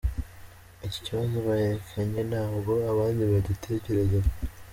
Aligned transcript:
iki 0.87 0.99
kibazo 1.05 1.35
berekanye 1.45 2.21
ntabwo 2.31 2.71
abandi 2.91 3.21
bagitekerezaga. 3.31 4.29